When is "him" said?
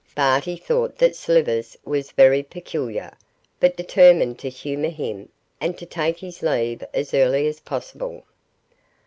4.89-5.29